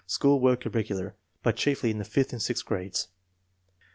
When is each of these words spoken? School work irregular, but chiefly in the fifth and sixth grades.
School 0.07 0.39
work 0.39 0.65
irregular, 0.65 1.13
but 1.43 1.55
chiefly 1.57 1.91
in 1.91 1.99
the 1.99 2.03
fifth 2.03 2.33
and 2.33 2.41
sixth 2.41 2.65
grades. 2.65 3.09